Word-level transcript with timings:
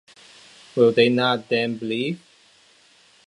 Will 0.75 0.91
they 0.91 1.09
not 1.09 1.47
then 1.47 1.77
believe? 1.77 2.19